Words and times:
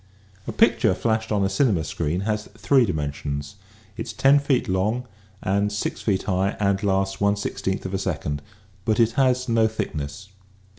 A 0.47 0.51
picture 0.51 0.95
flashed 0.95 1.31
on 1.31 1.43
a 1.43 1.47
cinema 1.47 1.83
screen 1.83 2.21
has 2.21 2.49
three 2.57 2.87
di 2.87 2.91
mensions. 2.91 3.57
It 3.97 4.07
is, 4.07 4.15
say, 4.19 4.31
lo 4.33 4.39
feet 4.39 4.67
long 4.67 5.07
and 5.43 5.71
6 5.71 6.01
feet 6.01 6.23
high 6.23 6.57
and 6.59 6.81
lasts 6.81 7.21
1 7.21 7.35
16 7.35 7.81
of 7.85 7.93
a 7.93 7.99
second, 7.99 8.41
but 8.83 8.99
it 8.99 9.11
has 9.11 9.47
no 9.47 9.67
thickness. 9.67 10.29